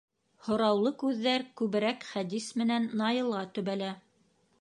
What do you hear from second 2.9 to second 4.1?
Наилға төбәлә.